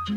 Det 0.00 0.12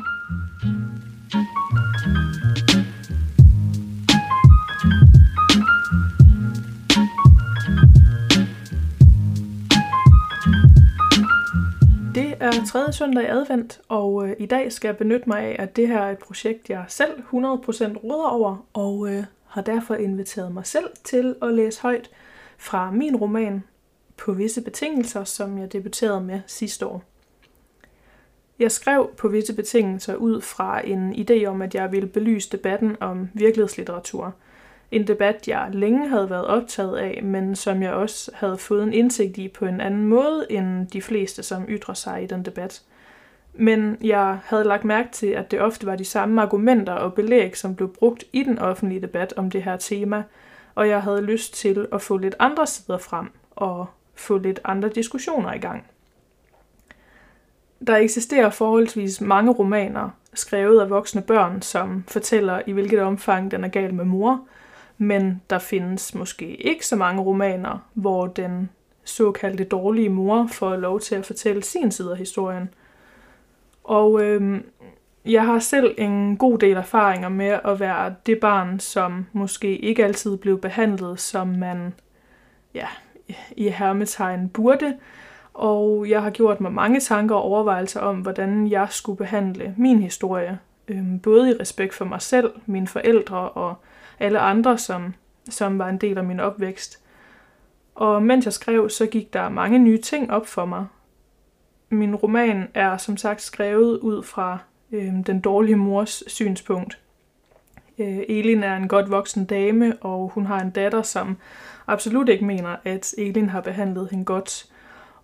er 12.39 12.51
tredje 12.67 12.93
søndag 12.93 13.23
i 13.23 13.27
advent, 13.27 13.81
og 13.89 14.27
øh, 14.27 14.35
i 14.39 14.45
dag 14.45 14.71
skal 14.71 14.87
jeg 14.87 14.97
benytte 14.97 15.29
mig 15.29 15.39
af, 15.39 15.55
at 15.59 15.75
det 15.75 15.87
her 15.87 15.99
er 15.99 16.11
et 16.11 16.17
projekt, 16.17 16.69
jeg 16.69 16.85
selv 16.87 17.19
100% 17.19 17.33
råder 17.33 18.27
over, 18.29 18.65
og 18.73 19.09
øh, 19.09 19.23
har 19.47 19.61
derfor 19.61 19.95
inviteret 19.95 20.51
mig 20.53 20.65
selv 20.65 20.89
til 21.03 21.35
at 21.41 21.53
læse 21.53 21.81
højt 21.81 22.09
fra 22.57 22.91
min 22.91 23.15
roman 23.15 23.63
på 24.17 24.33
visse 24.33 24.61
betingelser, 24.61 25.23
som 25.23 25.57
jeg 25.57 25.73
debuterede 25.73 26.21
med 26.21 26.41
sidste 26.47 26.85
år. 26.85 27.12
Jeg 28.59 28.71
skrev 28.71 29.09
på 29.17 29.27
visse 29.27 29.55
betingelser 29.55 30.15
ud 30.15 30.41
fra 30.41 30.87
en 30.87 31.13
idé 31.13 31.45
om, 31.45 31.61
at 31.61 31.75
jeg 31.75 31.91
ville 31.91 32.07
belyse 32.07 32.49
debatten 32.49 32.97
om 32.99 33.29
virkelighedslitteratur. 33.33 34.35
En 34.91 35.07
debat, 35.07 35.47
jeg 35.47 35.69
længe 35.71 36.09
havde 36.09 36.29
været 36.29 36.45
optaget 36.45 36.97
af, 36.97 37.23
men 37.23 37.55
som 37.55 37.83
jeg 37.83 37.93
også 37.93 38.31
havde 38.33 38.57
fået 38.57 38.83
en 38.83 38.93
indsigt 38.93 39.37
i 39.37 39.47
på 39.47 39.65
en 39.65 39.81
anden 39.81 40.05
måde 40.05 40.45
end 40.49 40.87
de 40.87 41.01
fleste, 41.01 41.43
som 41.43 41.65
ytrer 41.69 41.93
sig 41.93 42.23
i 42.23 42.27
den 42.27 42.45
debat. 42.45 42.81
Men 43.53 43.97
jeg 44.01 44.39
havde 44.45 44.63
lagt 44.63 44.85
mærke 44.85 45.09
til, 45.11 45.27
at 45.27 45.51
det 45.51 45.61
ofte 45.61 45.85
var 45.85 45.95
de 45.95 46.05
samme 46.05 46.41
argumenter 46.41 46.93
og 46.93 47.13
belæg, 47.13 47.57
som 47.57 47.75
blev 47.75 47.93
brugt 47.93 48.23
i 48.33 48.43
den 48.43 48.59
offentlige 48.59 49.01
debat 49.01 49.33
om 49.37 49.51
det 49.51 49.63
her 49.63 49.77
tema, 49.77 50.23
og 50.75 50.87
jeg 50.89 51.01
havde 51.01 51.21
lyst 51.21 51.53
til 51.53 51.87
at 51.93 52.01
få 52.01 52.17
lidt 52.17 52.35
andre 52.39 52.67
sider 52.67 52.97
frem 52.97 53.31
og 53.51 53.85
få 54.15 54.37
lidt 54.37 54.59
andre 54.63 54.89
diskussioner 54.89 55.53
i 55.53 55.57
gang. 55.57 55.85
Der 57.87 57.97
eksisterer 57.97 58.49
forholdsvis 58.49 59.21
mange 59.21 59.51
romaner, 59.51 60.09
skrevet 60.33 60.81
af 60.81 60.89
voksne 60.89 61.21
børn, 61.21 61.61
som 61.61 62.03
fortæller 62.07 62.61
i 62.67 62.71
hvilket 62.71 63.01
omfang 63.01 63.51
den 63.51 63.63
er 63.63 63.67
gal 63.67 63.93
med 63.93 64.05
mor, 64.05 64.47
men 64.97 65.41
der 65.49 65.59
findes 65.59 66.15
måske 66.15 66.55
ikke 66.55 66.87
så 66.87 66.95
mange 66.95 67.21
romaner, 67.21 67.89
hvor 67.93 68.27
den 68.27 68.69
såkaldte 69.03 69.63
dårlige 69.63 70.09
mor 70.09 70.47
får 70.51 70.75
lov 70.75 70.99
til 70.99 71.15
at 71.15 71.25
fortælle 71.25 71.63
sin 71.63 71.91
side 71.91 72.11
af 72.11 72.17
historien. 72.17 72.69
Og 73.83 74.23
øhm, 74.23 74.65
jeg 75.25 75.45
har 75.45 75.59
selv 75.59 75.95
en 75.97 76.37
god 76.37 76.57
del 76.57 76.77
erfaringer 76.77 77.29
med 77.29 77.59
at 77.65 77.79
være 77.79 78.15
det 78.25 78.39
barn, 78.39 78.79
som 78.79 79.25
måske 79.33 79.77
ikke 79.77 80.03
altid 80.05 80.37
blev 80.37 80.61
behandlet, 80.61 81.19
som 81.19 81.47
man 81.47 81.93
ja, 82.73 82.87
i 83.51 83.69
hermetegn 83.69 84.49
burde, 84.49 84.97
og 85.53 86.09
jeg 86.09 86.23
har 86.23 86.29
gjort 86.29 86.61
mig 86.61 86.73
mange 86.73 86.99
tanker 86.99 87.35
og 87.35 87.41
overvejelser 87.41 87.99
om, 87.99 88.15
hvordan 88.15 88.67
jeg 88.67 88.87
skulle 88.89 89.17
behandle 89.17 89.73
min 89.77 89.99
historie. 89.99 90.59
Øhm, 90.87 91.19
både 91.19 91.49
i 91.49 91.53
respekt 91.59 91.93
for 91.93 92.05
mig 92.05 92.21
selv, 92.21 92.51
mine 92.65 92.87
forældre 92.87 93.49
og 93.49 93.75
alle 94.19 94.39
andre, 94.39 94.77
som, 94.77 95.13
som 95.49 95.79
var 95.79 95.89
en 95.89 95.97
del 95.97 96.17
af 96.17 96.23
min 96.23 96.39
opvækst. 96.39 96.99
Og 97.95 98.23
mens 98.23 98.45
jeg 98.45 98.53
skrev, 98.53 98.89
så 98.89 99.05
gik 99.05 99.33
der 99.33 99.49
mange 99.49 99.79
nye 99.79 100.01
ting 100.01 100.31
op 100.31 100.47
for 100.47 100.65
mig. 100.65 100.85
Min 101.89 102.15
roman 102.15 102.67
er 102.73 102.97
som 102.97 103.17
sagt 103.17 103.41
skrevet 103.41 103.99
ud 103.99 104.23
fra 104.23 104.57
øh, 104.91 105.13
den 105.25 105.39
dårlige 105.39 105.75
mors 105.75 106.23
synspunkt. 106.27 106.99
Øh, 107.97 108.19
Elin 108.29 108.63
er 108.63 108.75
en 108.77 108.87
godt 108.87 109.11
voksen 109.11 109.45
dame, 109.45 109.95
og 110.01 110.31
hun 110.33 110.45
har 110.45 110.59
en 110.59 110.69
datter, 110.69 111.01
som 111.01 111.37
absolut 111.87 112.29
ikke 112.29 112.45
mener, 112.45 112.75
at 112.83 113.13
Elin 113.17 113.49
har 113.49 113.61
behandlet 113.61 114.09
hende 114.11 114.25
godt. 114.25 114.72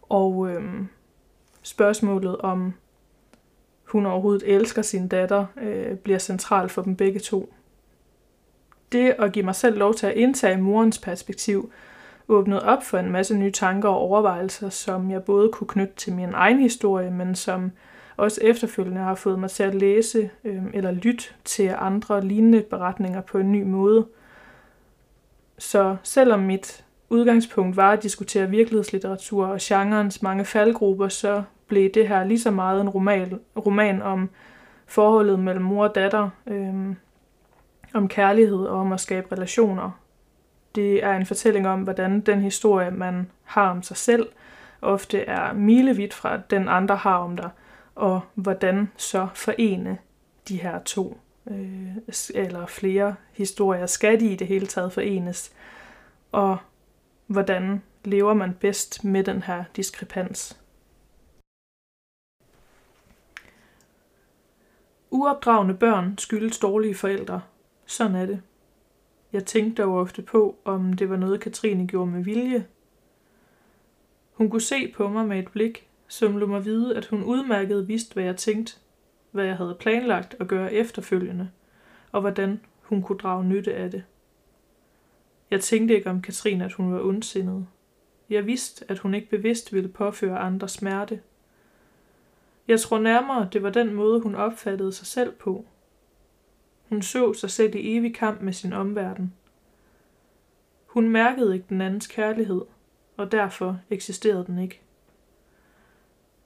Og 0.09 0.49
øhm, 0.49 0.87
spørgsmålet 1.63 2.37
om 2.37 2.73
hun 3.83 4.05
overhovedet 4.05 4.55
elsker 4.55 4.81
sin 4.81 5.07
datter, 5.07 5.45
øh, 5.61 5.95
bliver 5.95 6.19
central 6.19 6.69
for 6.69 6.81
dem 6.81 6.95
begge 6.95 7.19
to. 7.19 7.53
Det 8.91 9.15
at 9.19 9.31
give 9.31 9.45
mig 9.45 9.55
selv 9.55 9.77
lov 9.77 9.93
til 9.93 10.07
at 10.07 10.13
indtage 10.15 10.57
morens 10.57 10.99
perspektiv, 10.99 11.71
åbnede 12.27 12.63
op 12.63 12.83
for 12.83 12.97
en 12.97 13.11
masse 13.11 13.35
nye 13.35 13.51
tanker 13.51 13.89
og 13.89 13.97
overvejelser, 13.97 14.69
som 14.69 15.11
jeg 15.11 15.23
både 15.23 15.49
kunne 15.49 15.67
knytte 15.67 15.93
til 15.95 16.13
min 16.13 16.33
egen 16.33 16.59
historie, 16.59 17.11
men 17.11 17.35
som 17.35 17.71
også 18.17 18.41
efterfølgende 18.43 19.01
har 19.01 19.15
fået 19.15 19.39
mig 19.39 19.49
til 19.49 19.63
at 19.63 19.75
læse 19.75 20.29
øh, 20.43 20.63
eller 20.73 20.91
lytte 20.91 21.23
til 21.45 21.75
andre 21.77 22.25
lignende 22.25 22.61
beretninger 22.61 23.21
på 23.21 23.37
en 23.37 23.51
ny 23.51 23.63
måde. 23.63 24.07
Så 25.57 25.97
selvom 26.03 26.39
mit 26.39 26.85
udgangspunkt 27.09 27.77
var 27.77 27.91
at 27.91 28.03
diskutere 28.03 28.49
virkelighedslitteratur 28.49 29.47
og 29.47 29.57
genrens 29.61 30.21
mange 30.21 30.45
faldgrupper, 30.45 31.07
så 31.07 31.43
blev 31.67 31.89
det 31.89 32.07
her 32.07 32.23
lige 32.23 32.39
så 32.39 32.51
meget 32.51 32.81
en 32.81 32.89
roman, 32.89 33.39
roman 33.65 34.01
om 34.01 34.29
forholdet 34.85 35.39
mellem 35.39 35.63
mor 35.65 35.87
og 35.87 35.95
datter, 35.95 36.29
øhm, 36.47 36.95
om 37.93 38.07
kærlighed 38.07 38.65
og 38.65 38.79
om 38.79 38.93
at 38.93 38.99
skabe 38.99 39.31
relationer. 39.31 39.91
Det 40.75 41.03
er 41.03 41.15
en 41.15 41.25
fortælling 41.25 41.67
om, 41.67 41.81
hvordan 41.81 42.21
den 42.21 42.41
historie, 42.41 42.91
man 42.91 43.31
har 43.43 43.69
om 43.69 43.83
sig 43.83 43.97
selv, 43.97 44.29
ofte 44.81 45.19
er 45.19 45.53
milevidt 45.53 46.13
fra 46.13 46.37
den 46.37 46.67
andre 46.67 46.95
har 46.95 47.17
om 47.17 47.37
dig, 47.37 47.49
og 47.95 48.21
hvordan 48.35 48.91
så 48.97 49.27
forene 49.33 49.97
de 50.47 50.61
her 50.61 50.79
to 50.79 51.17
øh, 51.51 51.87
eller 52.35 52.65
flere 52.65 53.15
historier 53.31 53.85
skal 53.85 54.19
de 54.19 54.25
i 54.25 54.35
det 54.35 54.47
hele 54.47 54.67
taget 54.67 54.93
forenes, 54.93 55.51
og 56.31 56.57
hvordan 57.29 57.83
lever 58.05 58.33
man 58.33 58.53
bedst 58.59 59.03
med 59.03 59.23
den 59.23 59.43
her 59.43 59.63
diskrepans. 59.75 60.59
Uopdragende 65.11 65.73
børn 65.73 66.17
skyldes 66.17 66.57
dårlige 66.59 66.95
forældre. 66.95 67.41
Sådan 67.85 68.15
er 68.15 68.25
det. 68.25 68.41
Jeg 69.33 69.45
tænkte 69.45 69.81
dog 69.81 69.95
ofte 69.95 70.21
på, 70.21 70.55
om 70.65 70.93
det 70.93 71.09
var 71.09 71.15
noget, 71.15 71.41
Katrine 71.41 71.87
gjorde 71.87 72.11
med 72.11 72.23
vilje. 72.23 72.67
Hun 74.33 74.49
kunne 74.49 74.61
se 74.61 74.93
på 74.97 75.09
mig 75.09 75.27
med 75.27 75.39
et 75.39 75.51
blik, 75.51 75.87
som 76.07 76.37
lå 76.37 76.45
mig 76.45 76.65
vide, 76.65 76.97
at 76.97 77.05
hun 77.05 77.23
udmærket 77.23 77.87
vidste, 77.87 78.13
hvad 78.13 78.23
jeg 78.23 78.37
tænkte, 78.37 78.73
hvad 79.31 79.45
jeg 79.45 79.57
havde 79.57 79.77
planlagt 79.79 80.35
at 80.39 80.47
gøre 80.47 80.73
efterfølgende, 80.73 81.49
og 82.11 82.21
hvordan 82.21 82.61
hun 82.81 83.01
kunne 83.01 83.19
drage 83.19 83.45
nytte 83.45 83.73
af 83.73 83.91
det. 83.91 84.03
Jeg 85.51 85.61
tænkte 85.61 85.95
ikke 85.95 86.09
om 86.09 86.21
Katrine, 86.21 86.65
at 86.65 86.73
hun 86.73 86.93
var 86.93 87.01
ondsindet. 87.01 87.67
Jeg 88.29 88.45
vidste, 88.45 88.85
at 88.87 88.99
hun 88.99 89.13
ikke 89.13 89.29
bevidst 89.29 89.73
ville 89.73 89.89
påføre 89.89 90.39
andre 90.39 90.69
smerte. 90.69 91.21
Jeg 92.67 92.79
tror 92.79 92.99
nærmere, 92.99 93.49
det 93.53 93.63
var 93.63 93.69
den 93.69 93.93
måde, 93.93 94.19
hun 94.19 94.35
opfattede 94.35 94.93
sig 94.93 95.07
selv 95.07 95.31
på. 95.31 95.65
Hun 96.89 97.01
så 97.01 97.33
sig 97.33 97.49
selv 97.49 97.75
i 97.75 97.97
evig 97.97 98.15
kamp 98.15 98.41
med 98.41 98.53
sin 98.53 98.73
omverden. 98.73 99.33
Hun 100.85 101.09
mærkede 101.09 101.53
ikke 101.53 101.65
den 101.69 101.81
andens 101.81 102.07
kærlighed, 102.07 102.61
og 103.17 103.31
derfor 103.31 103.79
eksisterede 103.89 104.45
den 104.45 104.59
ikke. 104.59 104.81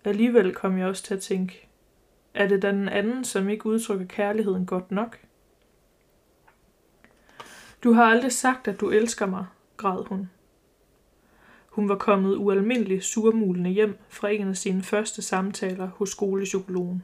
Alligevel 0.04 0.54
kom 0.54 0.78
jeg 0.78 0.88
også 0.88 1.04
til 1.04 1.14
at 1.14 1.22
tænke, 1.22 1.68
er 2.34 2.48
det 2.48 2.62
den 2.62 2.90
anden, 2.90 3.24
som 3.24 3.50
ikke 3.50 3.66
udtrykker 3.66 4.06
kærligheden 4.06 4.66
godt 4.66 4.92
nok? 4.92 5.20
Du 7.84 7.92
har 7.92 8.04
aldrig 8.04 8.32
sagt, 8.32 8.68
at 8.68 8.80
du 8.80 8.90
elsker 8.90 9.26
mig, 9.26 9.46
græd 9.78 10.06
hun. 10.08 10.30
Hun 11.68 11.90
var 11.90 11.96
kommet 11.96 12.38
ualmindeligt 12.38 13.04
surmulende 13.04 13.70
hjem 13.70 13.98
fra 14.10 14.30
en 14.30 14.48
af 14.48 14.58
sine 14.58 14.84
første 14.84 15.22
samtaler 15.22 15.88
hos 15.88 16.10
skolepsykologen. 16.10 17.04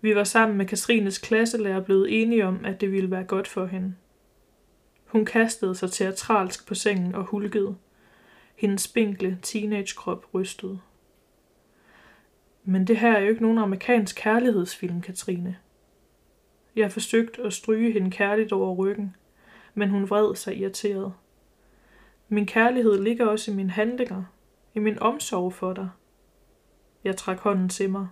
Vi 0.00 0.14
var 0.14 0.24
sammen 0.24 0.58
med 0.58 0.66
Katrines 0.66 1.18
klasselærer 1.18 1.80
blevet 1.80 2.22
enige 2.22 2.46
om, 2.46 2.64
at 2.64 2.80
det 2.80 2.92
ville 2.92 3.10
være 3.10 3.24
godt 3.24 3.48
for 3.48 3.66
hende. 3.66 3.94
Hun 5.06 5.24
kastede 5.24 5.74
sig 5.74 5.90
teatralsk 5.90 6.66
på 6.66 6.74
sengen 6.74 7.14
og 7.14 7.24
hulkede. 7.24 7.76
Hendes 8.56 8.82
spinkle 8.82 9.38
teenagekrop 9.42 10.34
rystede. 10.34 10.80
Men 12.64 12.86
det 12.86 12.96
her 12.96 13.12
er 13.12 13.20
jo 13.20 13.28
ikke 13.28 13.42
nogen 13.42 13.58
amerikansk 13.58 14.16
kærlighedsfilm, 14.16 15.00
Katrine. 15.00 15.56
Jeg 16.76 16.92
forsøgte 16.92 17.42
at 17.42 17.52
stryge 17.52 17.92
hende 17.92 18.10
kærligt 18.10 18.52
over 18.52 18.74
ryggen, 18.74 19.16
men 19.74 19.90
hun 19.90 20.10
vred 20.10 20.34
sig 20.34 20.56
irriteret. 20.56 21.12
Min 22.28 22.46
kærlighed 22.46 23.02
ligger 23.02 23.26
også 23.26 23.50
i 23.50 23.54
mine 23.54 23.70
handlinger, 23.70 24.24
i 24.74 24.78
min 24.78 24.98
omsorg 24.98 25.52
for 25.52 25.72
dig. 25.72 25.88
Jeg 27.04 27.16
trak 27.16 27.38
hånden 27.38 27.68
til 27.68 27.90
mig. 27.90 28.08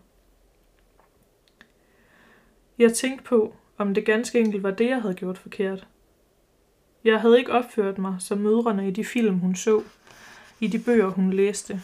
Jeg 2.79 2.93
tænkte 2.93 3.25
på, 3.25 3.55
om 3.79 3.95
det 3.95 4.07
ganske 4.07 4.41
enkelt 4.41 4.63
var 4.63 4.71
det, 4.71 4.89
jeg 4.89 5.03
havde 5.03 5.15
gjort 5.15 5.39
forkert. 5.39 5.89
Jeg 7.05 7.21
havde 7.21 7.39
ikke 7.39 7.53
opført 7.53 7.99
mig 7.99 8.17
som 8.19 8.39
mødrene 8.39 8.89
i 8.89 8.91
de 8.91 9.05
film, 9.05 9.39
hun 9.39 9.55
så, 9.55 9.83
i 10.61 10.67
de 10.67 10.79
bøger, 10.79 11.09
hun 11.09 11.33
læste. 11.33 11.81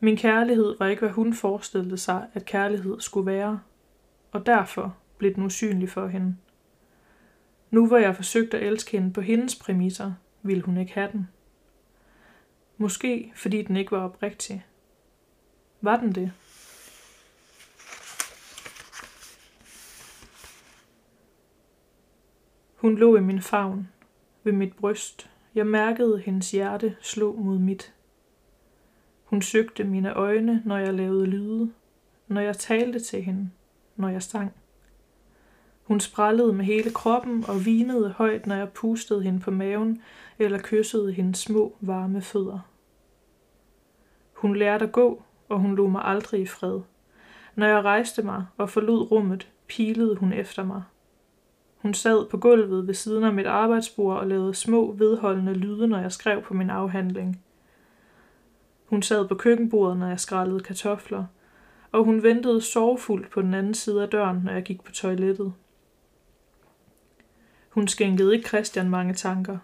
Min 0.00 0.16
kærlighed 0.16 0.76
var 0.78 0.86
ikke, 0.86 1.00
hvad 1.00 1.10
hun 1.10 1.34
forestillede 1.34 1.98
sig, 1.98 2.26
at 2.34 2.44
kærlighed 2.44 3.00
skulle 3.00 3.26
være, 3.26 3.60
og 4.32 4.46
derfor 4.46 4.96
blev 5.18 5.34
den 5.34 5.42
usynlig 5.42 5.90
for 5.90 6.06
hende. 6.06 6.36
Nu 7.72 7.86
hvor 7.86 7.96
jeg 7.96 8.16
forsøgte 8.16 8.58
at 8.58 8.66
elske 8.66 8.98
hende 8.98 9.12
på 9.12 9.20
hendes 9.20 9.56
præmisser, 9.56 10.12
ville 10.42 10.62
hun 10.62 10.76
ikke 10.76 10.92
have 10.92 11.12
den. 11.12 11.28
Måske 12.76 13.32
fordi 13.36 13.62
den 13.62 13.76
ikke 13.76 13.92
var 13.92 14.04
oprigtig. 14.04 14.66
Var 15.80 15.96
den 15.96 16.12
det? 16.12 16.32
Hun 22.76 22.96
lå 22.96 23.16
i 23.16 23.20
min 23.20 23.42
favn, 23.42 23.88
ved 24.44 24.52
mit 24.52 24.76
bryst. 24.76 25.30
Jeg 25.54 25.66
mærkede 25.66 26.18
hendes 26.18 26.50
hjerte 26.50 26.96
slå 27.00 27.36
mod 27.36 27.58
mit. 27.58 27.94
Hun 29.24 29.42
søgte 29.42 29.84
mine 29.84 30.14
øjne, 30.14 30.62
når 30.64 30.78
jeg 30.78 30.94
lavede 30.94 31.26
lyde, 31.26 31.72
når 32.28 32.40
jeg 32.40 32.56
talte 32.56 33.00
til 33.00 33.22
hende, 33.22 33.50
når 33.96 34.08
jeg 34.08 34.22
sang. 34.22 34.52
Hun 35.82 36.00
sprællede 36.00 36.52
med 36.52 36.64
hele 36.64 36.90
kroppen 36.90 37.44
og 37.48 37.66
vinede 37.66 38.10
højt, 38.10 38.46
når 38.46 38.54
jeg 38.54 38.68
pustede 38.68 39.22
hende 39.22 39.40
på 39.40 39.50
maven 39.50 40.02
eller 40.38 40.58
kyssede 40.62 41.12
hendes 41.12 41.38
små, 41.38 41.76
varme 41.80 42.22
fødder. 42.22 42.58
Hun 44.32 44.56
lærte 44.56 44.84
at 44.84 44.92
gå, 44.92 45.22
og 45.48 45.58
hun 45.58 45.76
lå 45.76 45.88
mig 45.88 46.04
aldrig 46.04 46.40
i 46.40 46.46
fred. 46.46 46.80
Når 47.54 47.66
jeg 47.66 47.84
rejste 47.84 48.22
mig 48.22 48.46
og 48.56 48.70
forlod 48.70 49.10
rummet, 49.10 49.48
pilede 49.68 50.16
hun 50.16 50.32
efter 50.32 50.64
mig. 50.64 50.82
Hun 51.76 51.94
sad 51.94 52.28
på 52.28 52.36
gulvet 52.36 52.86
ved 52.86 52.94
siden 52.94 53.24
af 53.24 53.32
mit 53.32 53.46
arbejdsbord 53.46 54.18
og 54.18 54.26
lavede 54.26 54.54
små, 54.54 54.92
vedholdende 54.92 55.54
lyde, 55.54 55.88
når 55.88 55.98
jeg 55.98 56.12
skrev 56.12 56.42
på 56.42 56.54
min 56.54 56.70
afhandling. 56.70 57.42
Hun 58.86 59.02
sad 59.02 59.28
på 59.28 59.34
køkkenbordet, 59.34 59.96
når 59.96 60.08
jeg 60.08 60.20
skrællede 60.20 60.60
kartofler, 60.60 61.24
og 61.92 62.04
hun 62.04 62.22
ventede 62.22 62.60
sorgfuldt 62.60 63.30
på 63.30 63.42
den 63.42 63.54
anden 63.54 63.74
side 63.74 64.02
af 64.02 64.08
døren, 64.08 64.40
når 64.44 64.52
jeg 64.52 64.62
gik 64.62 64.84
på 64.84 64.92
toilettet. 64.92 65.52
Hun 67.72 67.88
skænkede 67.88 68.34
ikke 68.34 68.48
Christian 68.48 68.90
mange 68.90 69.14
tanker. 69.14 69.58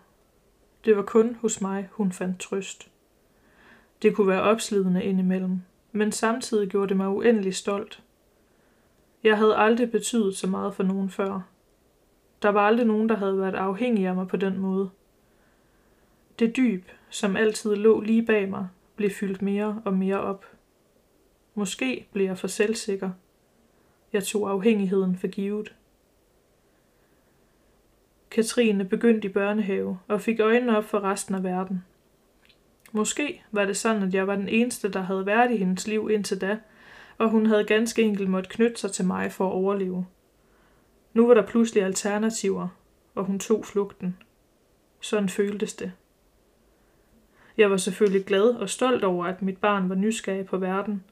Det 0.84 0.96
var 0.96 1.02
kun 1.02 1.34
hos 1.34 1.60
mig, 1.60 1.88
hun 1.92 2.12
fandt 2.12 2.40
trøst. 2.40 2.90
Det 4.02 4.14
kunne 4.14 4.26
være 4.26 4.42
opslidende 4.42 5.04
indimellem, 5.04 5.60
men 5.92 6.12
samtidig 6.12 6.68
gjorde 6.68 6.88
det 6.88 6.96
mig 6.96 7.08
uendelig 7.08 7.54
stolt. 7.54 8.02
Jeg 9.22 9.36
havde 9.36 9.56
aldrig 9.56 9.90
betydet 9.90 10.36
så 10.36 10.46
meget 10.46 10.74
for 10.74 10.82
nogen 10.82 11.10
før. 11.10 11.40
Der 12.42 12.48
var 12.48 12.66
aldrig 12.66 12.86
nogen, 12.86 13.08
der 13.08 13.16
havde 13.16 13.38
været 13.38 13.54
afhængig 13.54 14.06
af 14.06 14.14
mig 14.14 14.28
på 14.28 14.36
den 14.36 14.58
måde. 14.58 14.90
Det 16.38 16.56
dyb, 16.56 16.84
som 17.10 17.36
altid 17.36 17.74
lå 17.74 18.00
lige 18.00 18.26
bag 18.26 18.48
mig, 18.48 18.68
blev 18.96 19.10
fyldt 19.10 19.42
mere 19.42 19.82
og 19.84 19.94
mere 19.94 20.20
op. 20.20 20.46
Måske 21.54 22.06
blev 22.12 22.24
jeg 22.24 22.38
for 22.38 22.48
selvsikker. 22.48 23.10
Jeg 24.12 24.24
tog 24.24 24.50
afhængigheden 24.50 25.16
for 25.16 25.26
givet. 25.26 25.74
Katrine 28.38 28.84
begyndte 28.84 29.28
i 29.28 29.32
børnehave 29.32 29.98
og 30.08 30.20
fik 30.20 30.40
øjnene 30.40 30.76
op 30.76 30.84
for 30.84 31.00
resten 31.00 31.34
af 31.34 31.44
verden. 31.44 31.84
Måske 32.92 33.42
var 33.52 33.64
det 33.64 33.76
sådan, 33.76 34.02
at 34.02 34.14
jeg 34.14 34.26
var 34.26 34.36
den 34.36 34.48
eneste, 34.48 34.88
der 34.88 35.00
havde 35.00 35.26
været 35.26 35.50
i 35.50 35.56
hendes 35.56 35.86
liv 35.86 36.10
indtil 36.12 36.40
da, 36.40 36.58
og 37.18 37.30
hun 37.30 37.46
havde 37.46 37.64
ganske 37.64 38.02
enkelt 38.02 38.30
måtte 38.30 38.50
knytte 38.50 38.76
sig 38.76 38.92
til 38.92 39.04
mig 39.04 39.32
for 39.32 39.46
at 39.46 39.52
overleve. 39.52 40.06
Nu 41.14 41.26
var 41.26 41.34
der 41.34 41.46
pludselig 41.46 41.84
alternativer, 41.84 42.68
og 43.14 43.24
hun 43.24 43.38
tog 43.38 43.64
flugten. 43.64 44.16
Sådan 45.00 45.28
føltes 45.28 45.74
det. 45.74 45.92
Jeg 47.56 47.70
var 47.70 47.76
selvfølgelig 47.76 48.24
glad 48.24 48.48
og 48.48 48.68
stolt 48.68 49.04
over, 49.04 49.26
at 49.26 49.42
mit 49.42 49.58
barn 49.58 49.88
var 49.88 49.94
nysgerrig 49.94 50.46
på 50.46 50.56
verden. 50.58 51.04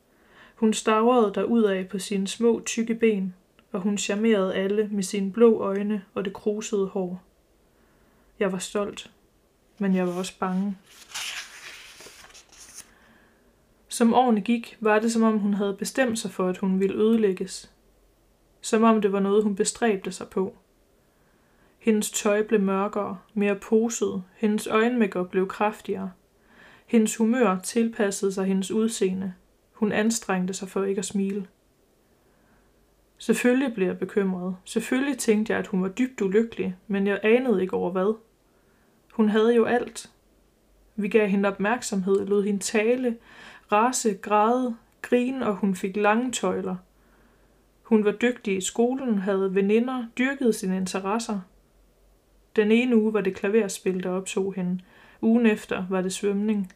Hun 0.54 0.72
stavrede 0.72 1.78
af 1.78 1.88
på 1.88 1.98
sine 1.98 2.28
små, 2.28 2.62
tykke 2.66 2.94
ben, 2.94 3.34
og 3.72 3.80
hun 3.80 3.98
charmerede 3.98 4.54
alle 4.54 4.88
med 4.92 5.02
sine 5.02 5.32
blå 5.32 5.60
øjne 5.60 6.04
og 6.14 6.24
det 6.24 6.32
krusede 6.32 6.86
hår. 6.86 7.22
Jeg 8.38 8.52
var 8.52 8.58
stolt, 8.58 9.10
men 9.78 9.94
jeg 9.94 10.06
var 10.06 10.12
også 10.12 10.38
bange. 10.38 10.76
Som 13.88 14.14
årene 14.14 14.40
gik, 14.40 14.76
var 14.80 14.98
det 14.98 15.12
som 15.12 15.22
om 15.22 15.38
hun 15.38 15.54
havde 15.54 15.76
bestemt 15.78 16.18
sig 16.18 16.30
for, 16.30 16.48
at 16.48 16.58
hun 16.58 16.80
ville 16.80 16.96
ødelægges. 16.96 17.70
Som 18.60 18.82
om 18.82 19.00
det 19.00 19.12
var 19.12 19.20
noget, 19.20 19.42
hun 19.42 19.56
bestræbte 19.56 20.12
sig 20.12 20.28
på. 20.28 20.56
Hendes 21.78 22.10
tøj 22.10 22.42
blev 22.42 22.60
mørkere, 22.60 23.18
mere 23.34 23.54
poset, 23.54 24.22
hendes 24.36 24.66
øjenmakeup 24.66 25.30
blev 25.30 25.48
kraftigere. 25.48 26.12
Hendes 26.86 27.16
humør 27.16 27.58
tilpassede 27.58 28.32
sig 28.32 28.44
hendes 28.44 28.70
udseende. 28.70 29.34
Hun 29.72 29.92
anstrengte 29.92 30.54
sig 30.54 30.68
for 30.68 30.84
ikke 30.84 30.98
at 30.98 31.04
smile. 31.04 31.46
Selvfølgelig 33.18 33.74
blev 33.74 33.86
jeg 33.86 33.98
bekymret. 33.98 34.56
Selvfølgelig 34.64 35.18
tænkte 35.18 35.52
jeg, 35.52 35.60
at 35.60 35.66
hun 35.66 35.82
var 35.82 35.88
dybt 35.88 36.20
ulykkelig, 36.20 36.76
men 36.86 37.06
jeg 37.06 37.20
anede 37.22 37.62
ikke 37.62 37.74
over 37.74 37.90
hvad. 37.90 38.16
Hun 39.12 39.28
havde 39.28 39.54
jo 39.54 39.64
alt. 39.64 40.10
Vi 40.96 41.08
gav 41.08 41.28
hende 41.28 41.48
opmærksomhed, 41.48 42.26
lod 42.26 42.42
hende 42.42 42.60
tale, 42.60 43.16
rase, 43.72 44.14
græde, 44.14 44.76
grine, 45.02 45.46
og 45.46 45.54
hun 45.54 45.74
fik 45.74 45.96
lange 45.96 46.32
tøjler. 46.32 46.76
Hun 47.82 48.04
var 48.04 48.12
dygtig 48.12 48.56
i 48.56 48.60
skolen, 48.60 49.18
havde 49.18 49.54
veninder, 49.54 50.04
dyrkede 50.18 50.52
sine 50.52 50.76
interesser. 50.76 51.40
Den 52.56 52.70
ene 52.70 52.96
uge 52.96 53.12
var 53.12 53.20
det 53.20 53.34
klaverspil, 53.34 54.02
der 54.02 54.10
optog 54.10 54.54
hende. 54.54 54.80
Ugen 55.20 55.46
efter 55.46 55.86
var 55.90 56.00
det 56.00 56.12
svømning. 56.12 56.72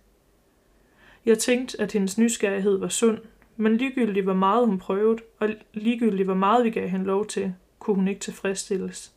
Jeg 1.27 1.39
tænkte, 1.39 1.81
at 1.81 1.93
hendes 1.93 2.19
nysgerrighed 2.19 2.79
var 2.79 2.89
sund, 2.89 3.19
men 3.61 3.77
ligegyldigt 3.77 4.25
hvor 4.25 4.35
meget 4.35 4.67
hun 4.67 4.79
prøvede, 4.79 5.23
og 5.39 5.49
ligegyldigt 5.73 6.27
hvor 6.27 6.35
meget 6.35 6.65
vi 6.65 6.71
gav 6.71 6.89
hende 6.89 7.07
lov 7.07 7.27
til, 7.27 7.55
kunne 7.79 7.97
hun 7.97 8.09
ikke 8.09 8.21
tilfredsstilles. 8.21 9.13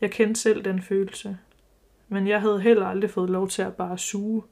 Jeg 0.00 0.10
kendte 0.10 0.40
selv 0.40 0.64
den 0.64 0.82
følelse, 0.82 1.38
men 2.08 2.28
jeg 2.28 2.40
havde 2.40 2.60
heller 2.60 2.86
aldrig 2.86 3.10
fået 3.10 3.30
lov 3.30 3.48
til 3.48 3.62
at 3.62 3.76
bare 3.76 3.98
suge. 3.98 4.42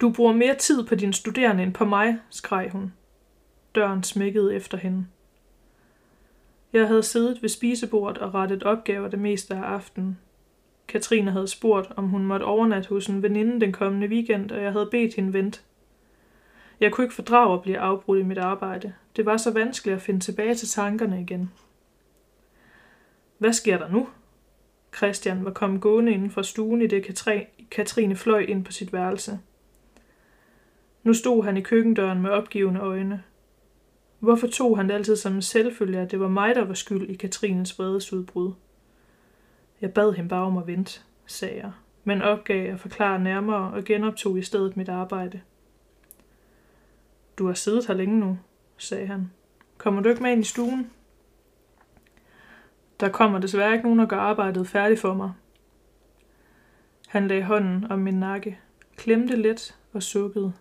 Du 0.00 0.12
bruger 0.12 0.32
mere 0.32 0.54
tid 0.54 0.86
på 0.86 0.94
din 0.94 1.12
studerende 1.12 1.62
end 1.62 1.74
på 1.74 1.84
mig, 1.84 2.18
skreg 2.30 2.70
hun. 2.72 2.92
Døren 3.74 4.02
smækkede 4.02 4.54
efter 4.54 4.78
hende. 4.78 5.06
Jeg 6.72 6.88
havde 6.88 7.02
siddet 7.02 7.42
ved 7.42 7.48
spisebordet 7.48 8.18
og 8.18 8.34
rettet 8.34 8.62
opgaver 8.62 9.08
det 9.08 9.18
meste 9.18 9.54
af 9.54 9.62
aftenen. 9.62 10.18
Katrine 10.88 11.30
havde 11.30 11.48
spurgt, 11.48 11.92
om 11.96 12.08
hun 12.08 12.24
måtte 12.24 12.44
overnatte 12.44 12.88
hos 12.88 13.06
en 13.06 13.22
veninde 13.22 13.60
den 13.60 13.72
kommende 13.72 14.06
weekend, 14.06 14.50
og 14.50 14.62
jeg 14.62 14.72
havde 14.72 14.88
bedt 14.90 15.14
hende 15.14 15.32
vente. 15.32 15.60
Jeg 16.80 16.92
kunne 16.92 17.04
ikke 17.04 17.14
fordrage 17.14 17.54
at 17.54 17.62
blive 17.62 17.78
afbrudt 17.78 18.20
i 18.20 18.22
mit 18.22 18.38
arbejde. 18.38 18.92
Det 19.16 19.26
var 19.26 19.36
så 19.36 19.52
vanskeligt 19.52 19.96
at 19.96 20.02
finde 20.02 20.20
tilbage 20.20 20.54
til 20.54 20.68
tankerne 20.68 21.20
igen. 21.20 21.50
Hvad 23.38 23.52
sker 23.52 23.78
der 23.78 23.88
nu? 23.90 24.08
Christian 24.96 25.44
var 25.44 25.50
kommet 25.50 25.80
gående 25.80 26.12
inden 26.12 26.30
fra 26.30 26.42
stuen, 26.42 26.82
i 26.82 26.86
det 26.86 27.24
Katrine 27.70 28.16
fløj 28.16 28.40
ind 28.40 28.64
på 28.64 28.72
sit 28.72 28.92
værelse. 28.92 29.38
Nu 31.02 31.14
stod 31.14 31.44
han 31.44 31.56
i 31.56 31.60
køkkendøren 31.60 32.22
med 32.22 32.30
opgivende 32.30 32.80
øjne. 32.80 33.22
Hvorfor 34.18 34.46
tog 34.46 34.76
han 34.76 34.88
det 34.88 34.94
altid 34.94 35.16
som 35.16 35.34
en 35.34 35.42
selvfølge, 35.42 35.98
at 35.98 36.10
det 36.10 36.20
var 36.20 36.28
mig, 36.28 36.54
der 36.54 36.64
var 36.64 36.74
skyld 36.74 37.10
i 37.10 37.14
Katrines 37.14 37.78
vredesudbrud? 37.78 38.52
Jeg 39.80 39.94
bad 39.94 40.12
hende 40.12 40.28
bare 40.28 40.44
om 40.44 40.58
at 40.58 40.66
vente, 40.66 41.00
sagde 41.26 41.56
jeg, 41.56 41.72
men 42.04 42.22
opgav 42.22 42.72
at 42.72 42.80
forklare 42.80 43.18
nærmere 43.18 43.72
og 43.72 43.84
genoptog 43.84 44.38
i 44.38 44.42
stedet 44.42 44.76
mit 44.76 44.88
arbejde. 44.88 45.40
Du 47.38 47.46
har 47.46 47.54
siddet 47.54 47.86
her 47.86 47.94
længe 47.94 48.20
nu, 48.20 48.38
sagde 48.76 49.06
han. 49.06 49.30
Kommer 49.78 50.02
du 50.02 50.08
ikke 50.08 50.22
med 50.22 50.32
ind 50.32 50.40
i 50.40 50.44
stuen? 50.44 50.90
Der 53.00 53.08
kommer 53.08 53.38
desværre 53.38 53.72
ikke 53.72 53.84
nogen, 53.84 53.98
der 53.98 54.06
gør 54.06 54.18
arbejdet 54.18 54.68
færdigt 54.68 55.00
for 55.00 55.14
mig. 55.14 55.32
Han 57.08 57.28
lagde 57.28 57.42
hånden 57.42 57.90
om 57.90 57.98
min 57.98 58.20
nakke, 58.20 58.60
klemte 58.96 59.36
let 59.36 59.78
og 59.92 60.02
sukkede. 60.02 60.52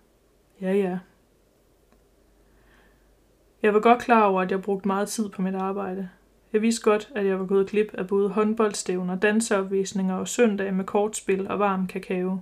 Ja, 0.62 0.74
ja. 0.74 1.00
Jeg 3.62 3.74
var 3.74 3.80
godt 3.80 4.00
klar 4.00 4.24
over, 4.24 4.42
at 4.42 4.52
jeg 4.52 4.62
brugte 4.62 4.88
meget 4.88 5.10
tid 5.10 5.30
på 5.30 5.42
mit 5.42 5.56
arbejde. 5.56 6.10
Jeg 6.56 6.62
vidste 6.62 6.84
godt, 6.84 7.12
at 7.16 7.26
jeg 7.26 7.40
var 7.40 7.46
gået 7.46 7.68
glip 7.70 7.94
af 7.94 8.08
både 8.08 8.30
håndboldstævner, 8.30 9.16
danseopvisninger 9.16 10.16
og 10.16 10.28
søndag 10.28 10.74
med 10.74 10.86
kortspil 10.86 11.48
og 11.48 11.60
varm 11.60 11.88
kakao. 11.88 12.40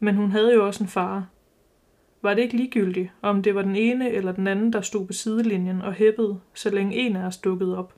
Men 0.00 0.14
hun 0.14 0.30
havde 0.30 0.54
jo 0.54 0.66
også 0.66 0.84
en 0.84 0.88
far. 0.88 1.28
Var 2.22 2.34
det 2.34 2.42
ikke 2.42 2.56
ligegyldigt, 2.56 3.12
om 3.22 3.42
det 3.42 3.54
var 3.54 3.62
den 3.62 3.76
ene 3.76 4.10
eller 4.10 4.32
den 4.32 4.46
anden, 4.46 4.72
der 4.72 4.80
stod 4.80 5.06
på 5.06 5.12
sidelinjen 5.12 5.82
og 5.82 5.92
hæppede, 5.92 6.40
så 6.54 6.70
længe 6.70 6.96
en 6.96 7.16
af 7.16 7.26
os 7.26 7.36
dukkede 7.36 7.78
op? 7.78 7.94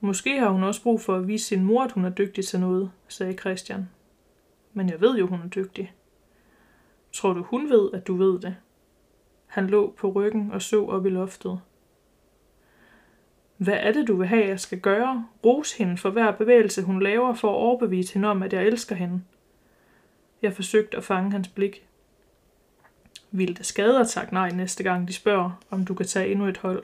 Måske 0.00 0.38
har 0.38 0.48
hun 0.48 0.62
også 0.62 0.82
brug 0.82 1.00
for 1.00 1.16
at 1.16 1.28
vise 1.28 1.46
sin 1.46 1.64
mor, 1.64 1.84
at 1.84 1.92
hun 1.92 2.04
er 2.04 2.10
dygtig 2.10 2.44
til 2.44 2.60
noget, 2.60 2.90
sagde 3.08 3.38
Christian. 3.38 3.88
Men 4.72 4.88
jeg 4.88 5.00
ved 5.00 5.18
jo, 5.18 5.26
hun 5.26 5.40
er 5.40 5.48
dygtig. 5.48 5.92
Tror 7.12 7.32
du, 7.32 7.42
hun 7.42 7.70
ved, 7.70 7.90
at 7.94 8.06
du 8.06 8.16
ved 8.16 8.38
det? 8.38 8.56
Han 9.46 9.66
lå 9.66 9.94
på 9.98 10.12
ryggen 10.12 10.50
og 10.52 10.62
så 10.62 10.86
op 10.86 11.06
i 11.06 11.10
loftet. 11.10 11.60
Hvad 13.62 13.74
er 13.80 13.92
det, 13.92 14.08
du 14.08 14.16
vil 14.16 14.28
have, 14.28 14.48
jeg 14.48 14.60
skal 14.60 14.80
gøre? 14.80 15.26
Ros 15.44 15.72
hende 15.72 15.96
for 15.96 16.10
hver 16.10 16.30
bevægelse, 16.30 16.82
hun 16.82 17.02
laver 17.02 17.34
for 17.34 17.48
at 17.48 17.56
overbevise 17.56 18.14
hende 18.14 18.28
om, 18.28 18.42
at 18.42 18.52
jeg 18.52 18.66
elsker 18.66 18.94
hende. 18.94 19.22
Jeg 20.42 20.52
forsøgte 20.52 20.96
at 20.96 21.04
fange 21.04 21.32
hans 21.32 21.48
blik. 21.48 21.86
Vil 23.30 23.56
det 23.56 23.66
skade 23.66 24.00
at 24.00 24.10
sagt 24.10 24.32
nej 24.32 24.50
næste 24.50 24.82
gang, 24.82 25.08
de 25.08 25.12
spørger, 25.12 25.62
om 25.70 25.84
du 25.84 25.94
kan 25.94 26.06
tage 26.06 26.28
endnu 26.28 26.46
et 26.46 26.58
hold? 26.58 26.82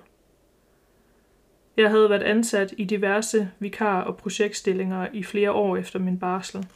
Jeg 1.76 1.90
havde 1.90 2.10
været 2.10 2.22
ansat 2.22 2.74
i 2.76 2.84
diverse 2.84 3.50
vikar- 3.58 4.02
og 4.02 4.16
projektstillinger 4.16 5.08
i 5.12 5.22
flere 5.22 5.52
år 5.52 5.76
efter 5.76 5.98
min 5.98 6.18
barsel. 6.18 6.66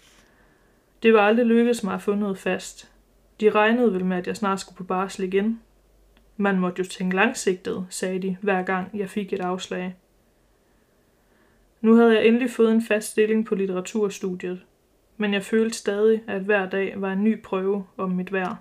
Det 1.03 1.15
var 1.15 1.21
aldrig 1.21 1.47
lykkedes 1.47 1.83
mig 1.83 1.95
at 1.95 2.03
få 2.03 2.15
noget 2.15 2.39
fast. 2.39 2.91
De 3.41 3.51
regnede 3.51 3.95
vel 3.95 4.05
med, 4.05 4.17
at 4.17 4.27
jeg 4.27 4.37
snart 4.37 4.61
skulle 4.61 4.77
på 4.77 4.85
barsel 4.85 5.25
igen. 5.25 5.61
Man 6.37 6.59
måtte 6.59 6.83
jo 6.83 6.89
tænke 6.89 7.17
langsigtet, 7.17 7.87
sagde 7.91 8.23
de, 8.23 8.37
hver 8.41 8.63
gang 8.63 8.99
jeg 8.99 9.11
fik 9.11 9.33
et 9.33 9.41
afslag. 9.41 9.97
Nu 11.81 11.95
havde 11.95 12.15
jeg 12.15 12.27
endelig 12.27 12.51
fået 12.51 12.73
en 12.73 12.83
fast 12.83 13.11
stilling 13.11 13.47
på 13.47 13.55
litteraturstudiet, 13.55 14.67
men 15.17 15.35
jeg 15.35 15.43
følte 15.43 15.77
stadig, 15.77 16.23
at 16.27 16.43
hver 16.43 16.69
dag 16.69 17.01
var 17.01 17.13
en 17.13 17.25
ny 17.25 17.43
prøve 17.43 17.87
om 17.97 18.11
mit 18.11 18.33
værd. 18.33 18.57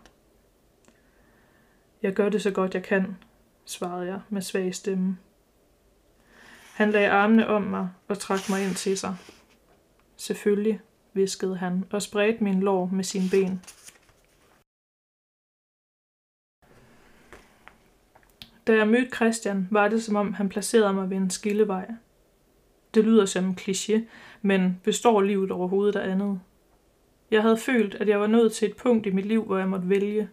Jeg 2.04 2.13
gør 2.13 2.30
det 2.30 2.42
så 2.42 2.51
godt 2.51 2.74
jeg 2.74 2.84
kan, 2.84 3.18
svarede 3.66 4.08
jeg 4.08 4.20
med 4.30 4.42
svag 4.42 4.75
stemme. 4.75 5.18
Han 6.74 6.92
lagde 6.92 7.10
armene 7.10 7.48
om 7.48 7.62
mig 7.62 7.90
og 8.08 8.20
trak 8.20 8.50
mig 8.50 8.63
ind 8.63 8.75
til 8.75 8.98
sig. 8.98 9.16
Selvfølgelig, 10.18 10.80
viskede 11.13 11.58
han 11.58 11.84
og 11.92 12.01
spredte 12.01 12.44
min 12.44 12.60
lår 12.60 12.90
med 12.94 13.04
sine 13.04 13.30
ben. 13.32 13.62
Da 18.68 18.75
jeg 18.75 18.88
mødte 18.88 19.15
Christian, 19.15 19.68
var 19.72 19.88
det 19.88 20.03
som 20.03 20.15
om 20.15 20.34
han 20.34 20.50
placerede 20.50 20.94
mig 20.94 21.10
ved 21.10 21.18
en 21.18 21.30
skillevej. 21.30 21.91
Det 22.94 23.03
lyder 23.06 23.25
som 23.25 23.46
en 23.46 23.58
kliché, 23.62 24.00
men 24.41 24.82
består 24.84 25.22
livet 25.22 25.51
overhovedet 25.51 25.96
af 25.96 26.12
andet? 26.12 26.39
Jeg 27.32 27.41
havde 27.41 27.58
følt, 27.58 27.96
at 27.96 28.08
jeg 28.08 28.20
var 28.20 28.27
nået 28.27 28.51
til 28.51 28.70
et 28.70 28.75
punkt 28.75 29.06
i 29.06 29.12
mit 29.12 29.25
liv, 29.25 29.44
hvor 29.44 29.58
jeg 29.58 29.68
måtte 29.68 29.89
vælge. 29.89 30.30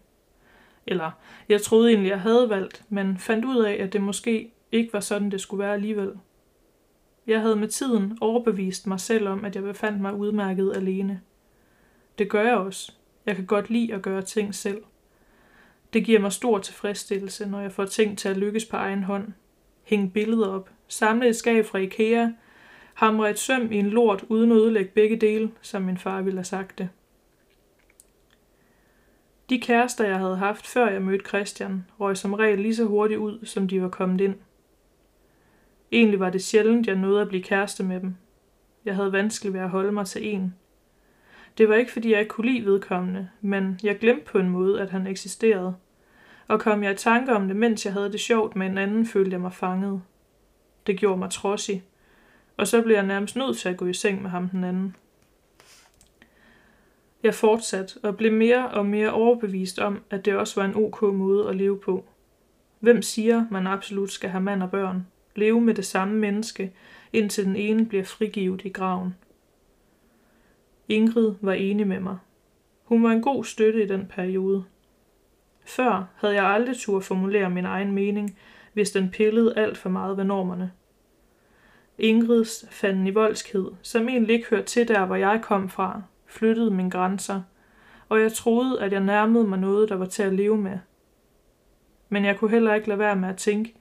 Eller, 0.86 1.10
jeg 1.48 1.62
troede 1.62 1.90
egentlig, 1.90 2.10
jeg 2.10 2.20
havde 2.20 2.50
valgt, 2.50 2.84
men 2.88 3.18
fandt 3.18 3.44
ud 3.44 3.64
af, 3.64 3.72
at 3.72 3.92
det 3.92 4.02
måske 4.02 4.52
ikke 4.72 4.92
var 4.92 5.00
sådan, 5.00 5.30
det 5.30 5.40
skulle 5.40 5.64
være 5.64 5.74
alligevel. 5.74 6.12
Jeg 7.26 7.40
havde 7.40 7.56
med 7.56 7.68
tiden 7.68 8.18
overbevist 8.20 8.86
mig 8.86 9.00
selv 9.00 9.28
om, 9.28 9.44
at 9.44 9.54
jeg 9.54 9.62
befandt 9.62 10.00
mig 10.00 10.14
udmærket 10.14 10.72
alene. 10.76 11.20
Det 12.18 12.30
gør 12.30 12.42
jeg 12.42 12.56
også. 12.56 12.92
Jeg 13.26 13.36
kan 13.36 13.46
godt 13.46 13.70
lide 13.70 13.94
at 13.94 14.02
gøre 14.02 14.22
ting 14.22 14.54
selv. 14.54 14.82
Det 15.92 16.04
giver 16.04 16.20
mig 16.20 16.32
stor 16.32 16.58
tilfredsstillelse, 16.58 17.46
når 17.46 17.60
jeg 17.60 17.72
får 17.72 17.84
ting 17.84 18.18
til 18.18 18.28
at 18.28 18.36
lykkes 18.36 18.64
på 18.64 18.76
egen 18.76 19.02
hånd. 19.02 19.32
Hænge 19.82 20.10
billeder 20.10 20.48
op, 20.48 20.70
samle 20.88 21.28
et 21.28 21.36
skab 21.36 21.64
fra 21.64 21.78
Ikea, 21.78 22.28
hamre 22.94 23.30
et 23.30 23.38
søm 23.38 23.72
i 23.72 23.76
en 23.76 23.90
lort 23.90 24.24
uden 24.28 24.52
at 24.52 24.56
ødelægge 24.56 24.90
begge 24.94 25.16
dele, 25.16 25.50
som 25.62 25.82
min 25.82 25.98
far 25.98 26.22
ville 26.22 26.38
have 26.38 26.44
sagt 26.44 26.78
det. 26.78 26.88
De 29.50 29.60
kærester, 29.60 30.04
jeg 30.04 30.18
havde 30.18 30.36
haft, 30.36 30.66
før 30.66 30.88
jeg 30.88 31.02
mødte 31.02 31.24
Christian, 31.28 31.84
røg 32.00 32.16
som 32.16 32.34
regel 32.34 32.58
lige 32.58 32.76
så 32.76 32.84
hurtigt 32.84 33.20
ud, 33.20 33.44
som 33.44 33.68
de 33.68 33.82
var 33.82 33.88
kommet 33.88 34.20
ind. 34.20 34.34
Egentlig 35.92 36.20
var 36.20 36.30
det 36.30 36.44
sjældent, 36.44 36.86
jeg 36.86 36.96
nåede 36.96 37.22
at 37.22 37.28
blive 37.28 37.42
kæreste 37.42 37.84
med 37.84 38.00
dem. 38.00 38.16
Jeg 38.84 38.94
havde 38.96 39.12
vanskeligt 39.12 39.54
ved 39.54 39.60
at 39.60 39.70
holde 39.70 39.92
mig 39.92 40.06
til 40.06 40.34
en. 40.34 40.54
Det 41.58 41.68
var 41.68 41.74
ikke, 41.74 41.92
fordi 41.92 42.12
jeg 42.12 42.20
ikke 42.20 42.30
kunne 42.30 42.52
lide 42.52 42.64
vedkommende, 42.64 43.28
men 43.40 43.80
jeg 43.82 43.98
glemte 43.98 44.24
på 44.24 44.38
en 44.38 44.50
måde, 44.50 44.80
at 44.80 44.90
han 44.90 45.06
eksisterede. 45.06 45.74
Og 46.48 46.60
kom 46.60 46.82
jeg 46.82 46.92
i 46.92 46.96
tanke 46.96 47.32
om 47.32 47.48
det, 47.48 47.56
mens 47.56 47.84
jeg 47.84 47.92
havde 47.92 48.12
det 48.12 48.20
sjovt 48.20 48.56
med 48.56 48.66
en 48.66 48.78
anden, 48.78 49.06
følte 49.06 49.32
jeg 49.32 49.40
mig 49.40 49.52
fanget. 49.52 50.02
Det 50.86 50.98
gjorde 50.98 51.18
mig 51.18 51.30
trodsig, 51.30 51.84
og 52.56 52.66
så 52.66 52.82
blev 52.82 52.94
jeg 52.94 53.06
nærmest 53.06 53.36
nødt 53.36 53.58
til 53.58 53.68
at 53.68 53.76
gå 53.76 53.86
i 53.86 53.92
seng 53.92 54.22
med 54.22 54.30
ham 54.30 54.48
den 54.48 54.64
anden. 54.64 54.96
Jeg 57.22 57.34
fortsatte 57.34 57.94
og 58.02 58.16
blev 58.16 58.32
mere 58.32 58.68
og 58.68 58.86
mere 58.86 59.12
overbevist 59.12 59.78
om, 59.78 60.02
at 60.10 60.24
det 60.24 60.36
også 60.36 60.60
var 60.60 60.68
en 60.68 60.76
ok 60.76 61.02
måde 61.02 61.48
at 61.48 61.56
leve 61.56 61.78
på. 61.78 62.04
Hvem 62.80 63.02
siger, 63.02 63.44
man 63.50 63.66
absolut 63.66 64.10
skal 64.10 64.30
have 64.30 64.42
mand 64.42 64.62
og 64.62 64.70
børn? 64.70 65.06
Leve 65.36 65.60
med 65.60 65.74
det 65.74 65.86
samme 65.86 66.18
menneske, 66.18 66.72
indtil 67.12 67.44
den 67.44 67.56
ene 67.56 67.86
bliver 67.86 68.04
frigivet 68.04 68.62
i 68.64 68.68
graven. 68.68 69.14
Ingrid 70.88 71.34
var 71.40 71.52
enig 71.52 71.86
med 71.86 72.00
mig. 72.00 72.18
Hun 72.84 73.02
var 73.02 73.10
en 73.10 73.22
god 73.22 73.44
støtte 73.44 73.82
i 73.82 73.86
den 73.86 74.06
periode. 74.06 74.64
Før 75.64 76.06
havde 76.16 76.34
jeg 76.34 76.44
aldrig 76.44 76.76
tur 76.76 77.00
formulere 77.00 77.50
min 77.50 77.64
egen 77.64 77.92
mening, 77.92 78.38
hvis 78.72 78.90
den 78.90 79.10
pillede 79.10 79.58
alt 79.58 79.78
for 79.78 79.88
meget 79.88 80.16
ved 80.16 80.24
normerne. 80.24 80.72
Ingrids 81.98 82.64
fanden 82.70 83.06
i 83.06 83.10
voldskhed, 83.10 83.70
som 83.82 84.08
egentlig 84.08 84.34
ikke 84.34 84.48
hørte 84.50 84.66
til 84.66 84.88
der, 84.88 85.06
hvor 85.06 85.16
jeg 85.16 85.40
kom 85.42 85.68
fra, 85.68 86.02
flyttede 86.26 86.70
mine 86.70 86.90
grænser, 86.90 87.42
og 88.08 88.20
jeg 88.20 88.32
troede, 88.32 88.80
at 88.80 88.92
jeg 88.92 89.00
nærmede 89.00 89.44
mig 89.44 89.58
noget, 89.58 89.88
der 89.88 89.96
var 89.96 90.06
til 90.06 90.22
at 90.22 90.34
leve 90.34 90.56
med. 90.56 90.78
Men 92.08 92.24
jeg 92.24 92.36
kunne 92.38 92.50
heller 92.50 92.74
ikke 92.74 92.88
lade 92.88 92.98
være 92.98 93.16
med 93.16 93.28
at 93.28 93.36
tænke, 93.36 93.74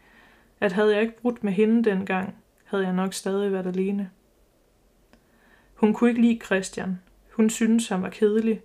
at 0.60 0.72
havde 0.72 0.94
jeg 0.94 1.02
ikke 1.02 1.22
brudt 1.22 1.44
med 1.44 1.54
hende 1.54 1.90
dengang, 1.90 2.36
havde 2.64 2.84
jeg 2.84 2.94
nok 2.94 3.14
stadig 3.14 3.52
været 3.52 3.68
alene. 3.68 4.10
Hun 5.78 5.94
kunne 5.94 6.10
ikke 6.10 6.22
lide 6.22 6.40
Christian. 6.46 7.00
Hun 7.34 7.50
syntes, 7.50 7.88
han 7.88 8.02
var 8.02 8.10
kedelig. 8.10 8.62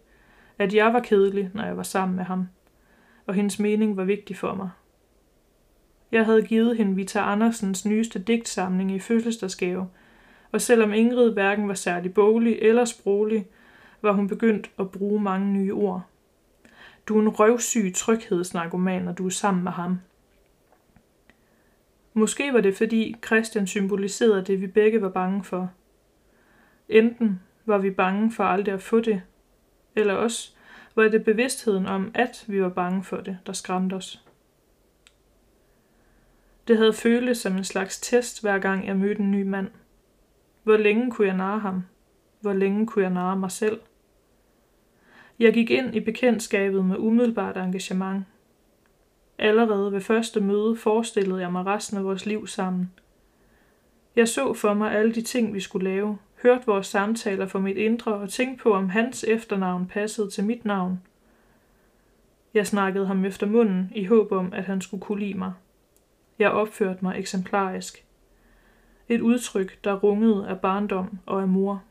At 0.58 0.74
jeg 0.74 0.92
var 0.92 1.00
kedelig, 1.00 1.50
når 1.54 1.64
jeg 1.64 1.76
var 1.76 1.82
sammen 1.82 2.16
med 2.16 2.24
ham. 2.24 2.48
Og 3.26 3.34
hendes 3.34 3.58
mening 3.58 3.96
var 3.96 4.04
vigtig 4.04 4.36
for 4.36 4.54
mig. 4.54 4.70
Jeg 6.12 6.24
havde 6.24 6.42
givet 6.42 6.76
hende 6.76 6.96
Vita 6.96 7.18
Andersens 7.18 7.86
nyeste 7.86 8.18
digtsamling 8.18 8.92
i 8.92 8.98
fødselsdagsgave, 8.98 9.88
og 10.52 10.60
selvom 10.60 10.92
Ingrid 10.92 11.32
hverken 11.32 11.68
var 11.68 11.74
særlig 11.74 12.14
boglig 12.14 12.58
eller 12.62 12.84
sproglig, 12.84 13.46
var 14.02 14.12
hun 14.12 14.28
begyndt 14.28 14.70
at 14.78 14.90
bruge 14.90 15.20
mange 15.20 15.52
nye 15.52 15.74
ord. 15.74 16.02
Du 17.06 17.16
er 17.16 17.22
en 17.22 17.28
røvsyg 17.28 17.92
tryghedsnarkoman, 17.94 19.02
når 19.02 19.12
du 19.12 19.26
er 19.26 19.30
sammen 19.30 19.64
med 19.64 19.72
ham. 19.72 19.98
Måske 22.14 22.52
var 22.52 22.60
det 22.60 22.76
fordi 22.76 23.16
Christian 23.26 23.66
symboliserede 23.66 24.44
det, 24.44 24.60
vi 24.60 24.66
begge 24.66 25.02
var 25.02 25.08
bange 25.08 25.44
for. 25.44 25.70
Enten 26.88 27.40
var 27.66 27.78
vi 27.78 27.90
bange 27.90 28.32
for 28.32 28.44
aldrig 28.44 28.74
at 28.74 28.82
få 28.82 29.00
det, 29.00 29.22
eller 29.96 30.14
også 30.14 30.52
var 30.94 31.08
det 31.08 31.24
bevidstheden 31.24 31.86
om, 31.86 32.10
at 32.14 32.44
vi 32.48 32.62
var 32.62 32.68
bange 32.68 33.04
for 33.04 33.16
det, 33.16 33.38
der 33.46 33.52
skræmte 33.52 33.94
os. 33.94 34.24
Det 36.68 36.76
havde 36.76 36.92
føltes 36.92 37.38
som 37.38 37.56
en 37.56 37.64
slags 37.64 38.00
test, 38.00 38.40
hver 38.40 38.58
gang 38.58 38.86
jeg 38.86 38.96
mødte 38.96 39.20
en 39.20 39.30
ny 39.30 39.42
mand. 39.42 39.70
Hvor 40.62 40.76
længe 40.76 41.10
kunne 41.10 41.28
jeg 41.28 41.36
narre 41.36 41.58
ham? 41.58 41.82
Hvor 42.40 42.52
længe 42.52 42.86
kunne 42.86 43.02
jeg 43.02 43.12
narre 43.12 43.36
mig 43.36 43.50
selv? 43.50 43.80
Jeg 45.38 45.54
gik 45.54 45.70
ind 45.70 45.94
i 45.94 46.00
bekendtskabet 46.00 46.84
med 46.84 46.96
umiddelbart 46.98 47.56
engagement. 47.56 48.24
Allerede 49.38 49.92
ved 49.92 50.00
første 50.00 50.40
møde 50.40 50.76
forestillede 50.76 51.40
jeg 51.40 51.52
mig 51.52 51.66
resten 51.66 51.96
af 51.96 52.04
vores 52.04 52.26
liv 52.26 52.46
sammen. 52.46 52.92
Jeg 54.16 54.28
så 54.28 54.54
for 54.54 54.74
mig 54.74 54.92
alle 54.92 55.14
de 55.14 55.22
ting, 55.22 55.54
vi 55.54 55.60
skulle 55.60 55.90
lave, 55.90 56.18
hørte 56.42 56.66
vores 56.66 56.86
samtaler 56.86 57.46
for 57.46 57.58
mit 57.58 57.76
indre 57.76 58.14
og 58.14 58.30
tænkte 58.30 58.62
på, 58.62 58.74
om 58.74 58.88
hans 58.88 59.24
efternavn 59.24 59.86
passede 59.86 60.30
til 60.30 60.44
mit 60.44 60.64
navn. 60.64 61.02
Jeg 62.54 62.66
snakkede 62.66 63.06
ham 63.06 63.24
efter 63.24 63.46
munden 63.46 63.92
i 63.94 64.04
håb 64.04 64.32
om, 64.32 64.52
at 64.52 64.64
han 64.64 64.80
skulle 64.80 65.00
kunne 65.00 65.20
lide 65.20 65.38
mig. 65.38 65.52
Jeg 66.38 66.50
opførte 66.50 66.98
mig 67.02 67.18
eksemplarisk. 67.18 68.04
Et 69.08 69.20
udtryk, 69.20 69.84
der 69.84 69.94
rungede 69.94 70.48
af 70.48 70.60
barndom 70.60 71.18
og 71.26 71.42
af 71.42 71.48
mor. 71.48 71.82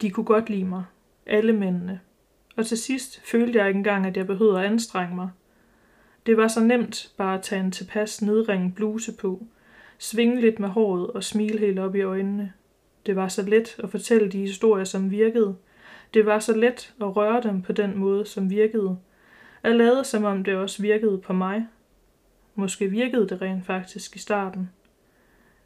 De 0.00 0.10
kunne 0.10 0.26
godt 0.26 0.50
lide 0.50 0.64
mig, 0.64 0.84
alle 1.26 1.52
mændene. 1.52 2.00
Og 2.56 2.66
til 2.66 2.78
sidst 2.78 3.20
følte 3.24 3.58
jeg 3.58 3.68
ikke 3.68 3.78
engang, 3.78 4.06
at 4.06 4.16
jeg 4.16 4.26
behøvede 4.26 4.58
at 4.58 4.66
anstrenge 4.66 5.14
mig. 5.14 5.30
Det 6.26 6.36
var 6.36 6.48
så 6.48 6.60
nemt 6.60 7.12
bare 7.16 7.34
at 7.34 7.42
tage 7.42 7.60
en 7.60 7.72
tilpas 7.72 8.22
nedringet 8.22 8.74
bluse 8.74 9.12
på, 9.12 9.46
svinge 9.98 10.40
lidt 10.40 10.58
med 10.58 10.68
håret 10.68 11.06
og 11.06 11.24
smile 11.24 11.58
helt 11.58 11.78
op 11.78 11.94
i 11.94 12.02
øjnene. 12.02 12.52
Det 13.06 13.16
var 13.16 13.28
så 13.28 13.42
let 13.42 13.76
at 13.78 13.90
fortælle 13.90 14.28
de 14.28 14.38
historier, 14.38 14.84
som 14.84 15.10
virkede. 15.10 15.56
Det 16.14 16.26
var 16.26 16.38
så 16.38 16.56
let 16.56 16.94
at 17.00 17.16
røre 17.16 17.42
dem 17.42 17.62
på 17.62 17.72
den 17.72 17.98
måde, 17.98 18.26
som 18.26 18.50
virkede. 18.50 18.98
At 19.62 19.76
lade 19.76 20.04
som 20.04 20.24
om 20.24 20.44
det 20.44 20.56
også 20.56 20.82
virkede 20.82 21.18
på 21.18 21.32
mig. 21.32 21.66
Måske 22.54 22.90
virkede 22.90 23.28
det 23.28 23.42
rent 23.42 23.66
faktisk 23.66 24.16
i 24.16 24.18
starten. 24.18 24.70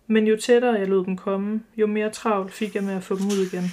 Men 0.07 0.27
jo 0.27 0.37
tættere 0.37 0.73
jeg 0.73 0.89
lod 0.89 1.05
dem 1.05 1.17
komme, 1.17 1.63
jo 1.77 1.87
mere 1.87 2.11
travlt 2.11 2.53
fik 2.53 2.75
jeg 2.75 2.85
med 2.85 2.95
at 2.95 3.03
få 3.03 3.15
dem 3.15 3.27
ud 3.27 3.47
igen. 3.53 3.65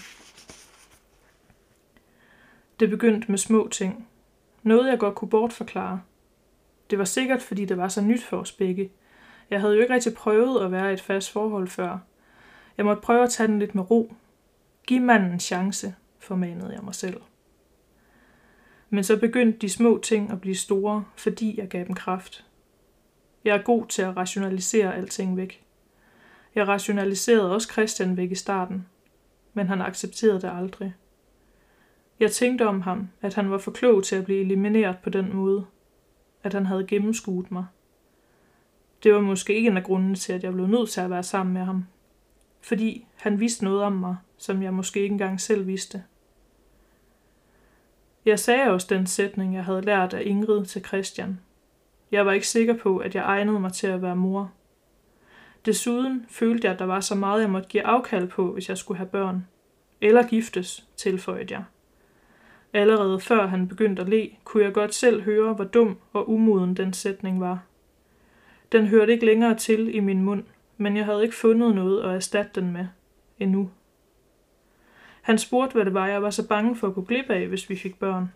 Det 2.79 2.89
begyndte 2.89 3.31
med 3.31 3.37
små 3.37 3.67
ting. 3.71 4.07
Noget 4.63 4.89
jeg 4.89 4.99
godt 4.99 5.15
kunne 5.15 5.29
bortforklare. 5.29 6.01
Det 6.89 6.99
var 6.99 7.05
sikkert, 7.05 7.41
fordi 7.41 7.65
det 7.65 7.77
var 7.77 7.87
så 7.87 8.01
nyt 8.01 8.23
for 8.23 8.37
os 8.37 8.51
begge. 8.51 8.91
Jeg 9.49 9.61
havde 9.61 9.75
jo 9.75 9.81
ikke 9.81 9.93
rigtig 9.93 10.13
prøvet 10.13 10.65
at 10.65 10.71
være 10.71 10.89
i 10.89 10.93
et 10.93 11.01
fast 11.01 11.31
forhold 11.31 11.67
før. 11.67 11.97
Jeg 12.77 12.85
måtte 12.85 13.01
prøve 13.01 13.23
at 13.23 13.29
tage 13.29 13.47
den 13.47 13.59
lidt 13.59 13.75
med 13.75 13.91
ro. 13.91 14.13
Giv 14.87 15.01
manden 15.01 15.31
en 15.31 15.39
chance, 15.39 15.95
formanede 16.19 16.73
jeg 16.73 16.83
mig 16.83 16.95
selv. 16.95 17.21
Men 18.89 19.03
så 19.03 19.19
begyndte 19.19 19.59
de 19.59 19.69
små 19.69 19.99
ting 20.03 20.31
at 20.31 20.41
blive 20.41 20.55
store, 20.55 21.05
fordi 21.15 21.59
jeg 21.59 21.67
gav 21.67 21.85
dem 21.85 21.95
kraft. 21.95 22.45
Jeg 23.43 23.55
er 23.55 23.61
god 23.61 23.85
til 23.85 24.01
at 24.01 24.17
rationalisere 24.17 24.95
alting 24.95 25.37
væk. 25.37 25.63
Jeg 26.55 26.67
rationaliserede 26.67 27.53
også 27.53 27.71
Christian 27.71 28.17
væk 28.17 28.31
i 28.31 28.35
starten, 28.35 28.87
men 29.53 29.67
han 29.67 29.81
accepterede 29.81 30.41
det 30.41 30.51
aldrig. 30.53 30.93
Jeg 32.19 32.31
tænkte 32.31 32.67
om 32.67 32.81
ham, 32.81 33.09
at 33.21 33.33
han 33.33 33.51
var 33.51 33.57
for 33.57 33.71
klog 33.71 34.03
til 34.03 34.15
at 34.15 34.25
blive 34.25 34.41
elimineret 34.41 34.97
på 35.03 35.09
den 35.09 35.35
måde. 35.35 35.65
At 36.43 36.53
han 36.53 36.65
havde 36.65 36.87
gennemskuet 36.87 37.51
mig. 37.51 37.65
Det 39.03 39.13
var 39.13 39.21
måske 39.21 39.55
ikke 39.55 39.69
en 39.69 39.77
af 39.77 39.83
grundene 39.83 40.15
til, 40.15 40.33
at 40.33 40.43
jeg 40.43 40.53
blev 40.53 40.67
nødt 40.67 40.89
til 40.89 41.01
at 41.01 41.09
være 41.09 41.23
sammen 41.23 41.53
med 41.53 41.61
ham. 41.61 41.85
Fordi 42.61 43.07
han 43.15 43.39
vidste 43.39 43.63
noget 43.63 43.83
om 43.83 43.93
mig, 43.93 44.17
som 44.37 44.63
jeg 44.63 44.73
måske 44.73 44.99
ikke 44.99 45.13
engang 45.13 45.41
selv 45.41 45.67
vidste. 45.67 46.03
Jeg 48.25 48.39
sagde 48.39 48.71
også 48.71 48.87
den 48.89 49.07
sætning, 49.07 49.55
jeg 49.55 49.65
havde 49.65 49.81
lært 49.81 50.13
af 50.13 50.21
Ingrid 50.25 50.65
til 50.65 50.85
Christian. 50.85 51.39
Jeg 52.11 52.25
var 52.25 52.31
ikke 52.31 52.47
sikker 52.47 52.73
på, 52.73 52.97
at 52.97 53.15
jeg 53.15 53.23
egnede 53.23 53.59
mig 53.59 53.73
til 53.73 53.87
at 53.87 54.01
være 54.01 54.15
mor. 54.15 54.51
Desuden 55.65 56.25
følte 56.29 56.65
jeg, 56.65 56.73
at 56.73 56.79
der 56.79 56.85
var 56.85 56.99
så 56.99 57.15
meget, 57.15 57.41
jeg 57.41 57.49
måtte 57.49 57.69
give 57.69 57.83
afkald 57.83 58.27
på, 58.27 58.53
hvis 58.53 58.69
jeg 58.69 58.77
skulle 58.77 58.97
have 58.97 59.09
børn. 59.09 59.47
Eller 60.01 60.27
giftes, 60.27 60.87
tilføjede 60.95 61.53
jeg. 61.53 61.63
Allerede 62.73 63.19
før 63.19 63.47
han 63.47 63.67
begyndte 63.67 64.01
at 64.01 64.09
le, 64.09 64.29
kunne 64.43 64.63
jeg 64.63 64.73
godt 64.73 64.95
selv 64.95 65.21
høre, 65.21 65.53
hvor 65.53 65.63
dum 65.63 65.97
og 66.13 66.29
umoden 66.29 66.77
den 66.77 66.93
sætning 66.93 67.41
var. 67.41 67.66
Den 68.71 68.87
hørte 68.87 69.13
ikke 69.13 69.25
længere 69.25 69.55
til 69.55 69.95
i 69.95 69.99
min 69.99 70.23
mund, 70.23 70.43
men 70.77 70.97
jeg 70.97 71.05
havde 71.05 71.23
ikke 71.23 71.35
fundet 71.35 71.75
noget 71.75 72.03
at 72.03 72.15
erstatte 72.15 72.61
den 72.61 72.71
med 72.71 72.87
endnu. 73.39 73.69
Han 75.21 75.37
spurgte, 75.37 75.73
hvad 75.73 75.85
det 75.85 75.93
var, 75.93 76.07
jeg 76.07 76.21
var 76.21 76.29
så 76.29 76.47
bange 76.47 76.75
for 76.75 76.87
at 76.87 76.93
gå 76.93 77.01
glip 77.01 77.29
af, 77.29 77.47
hvis 77.47 77.69
vi 77.69 77.75
fik 77.75 77.99
børn. 77.99 78.31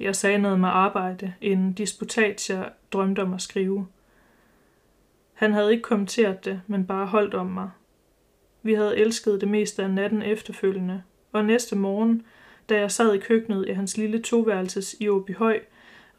Jeg 0.00 0.16
sagde 0.16 0.38
noget 0.38 0.60
med 0.60 0.68
arbejde, 0.68 1.34
en 1.40 1.72
disputat, 1.72 2.50
jeg 2.50 2.70
drømte 2.92 3.22
om 3.22 3.34
at 3.34 3.42
skrive. 3.42 3.86
Han 5.34 5.52
havde 5.52 5.70
ikke 5.70 5.82
kommenteret 5.82 6.44
det, 6.44 6.60
men 6.66 6.86
bare 6.86 7.06
holdt 7.06 7.34
om 7.34 7.46
mig. 7.46 7.70
Vi 8.62 8.74
havde 8.74 8.96
elsket 8.96 9.40
det 9.40 9.48
meste 9.48 9.82
af 9.82 9.90
natten 9.90 10.22
efterfølgende, 10.22 11.02
og 11.32 11.44
næste 11.44 11.76
morgen, 11.76 12.26
da 12.68 12.78
jeg 12.78 12.90
sad 12.90 13.14
i 13.14 13.18
køkkenet 13.18 13.68
i 13.68 13.72
hans 13.72 13.96
lille 13.96 14.22
toværelses 14.22 14.96
i 15.00 15.08
Åbyhøj, 15.08 15.60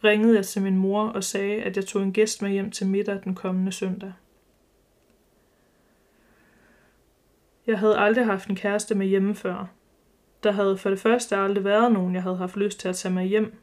ringede 0.04 0.36
jeg 0.36 0.46
til 0.46 0.62
min 0.62 0.77
mor 0.77 1.08
og 1.08 1.24
sagde, 1.24 1.63
at 1.63 1.75
jeg 1.75 1.86
tog 1.86 2.04
en 2.04 2.13
gæst 2.13 2.42
med 2.42 2.51
hjem 2.51 2.72
til 2.72 2.88
middag 2.88 3.22
den 3.24 3.36
kommende 3.36 3.72
søndag. 3.72 4.13
Jeg 7.68 7.80
havde 7.80 7.98
aldrig 7.98 8.25
haft 8.25 8.50
en 8.50 8.56
kæreste 8.56 8.96
med 8.96 9.08
hjemme 9.08 9.36
før. 9.36 9.66
Der 10.44 10.51
havde 10.51 10.77
for 10.77 10.89
det 10.89 11.00
første 11.00 11.36
aldrig 11.36 11.63
været 11.63 11.92
nogen, 11.92 12.16
jeg 12.16 12.24
havde 12.24 12.38
haft 12.38 12.58
lyst 12.58 12.80
til 12.80 12.89
at 12.89 12.96
tage 12.96 13.13
med 13.13 13.25
hjem, 13.25 13.54